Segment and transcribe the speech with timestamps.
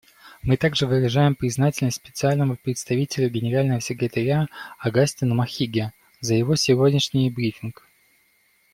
[0.41, 4.47] Мы также выражаем признательность Специальному представителю Генерального секретаря
[4.79, 7.85] Огастину Махиге за его сегодняшний брифинг.